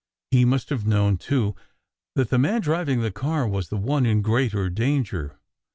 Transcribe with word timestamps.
He 0.31 0.45
must 0.45 0.69
have 0.71 0.83
known, 0.87 1.17
too, 1.17 1.53
that 2.15 2.31
the 2.31 2.39
man 2.39 2.61
driving 2.61 3.01
the 3.01 3.11
car 3.11 3.47
was 3.47 3.69
the 3.69 3.77
one 3.77 4.03
in 4.07 4.23
greater 4.23 4.67
danger. 4.67 5.37